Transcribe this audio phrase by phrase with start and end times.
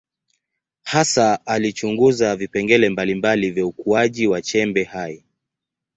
[0.83, 5.23] Hasa alichunguza vipengele mbalimbali vya ukuaji wa chembe hai.